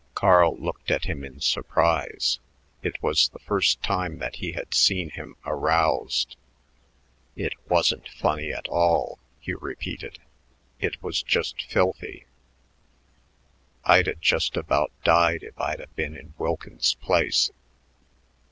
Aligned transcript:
Carl 0.15 0.57
looked 0.57 0.89
at 0.89 1.03
him 1.03 1.23
in 1.23 1.39
surprise. 1.39 2.39
It 2.81 3.03
was 3.03 3.29
the 3.29 3.37
first 3.37 3.83
time 3.83 4.17
that 4.17 4.37
he 4.37 4.53
had 4.53 4.73
seen 4.73 5.11
him 5.11 5.35
aroused. 5.45 6.37
"It 7.35 7.53
wasn't 7.69 8.09
funny 8.09 8.51
at 8.51 8.67
all," 8.67 9.19
Hugh 9.41 9.59
repeated; 9.59 10.17
"it 10.79 11.03
was 11.03 11.21
just 11.21 11.61
filthy. 11.61 12.25
I'd 13.85 14.07
'a' 14.07 14.15
just 14.15 14.57
about 14.57 14.91
died 15.03 15.43
if 15.43 15.61
I'd 15.61 15.79
'a' 15.79 15.87
been 15.89 16.15
in 16.17 16.33
Wilkins's 16.39 16.95
place. 16.95 17.51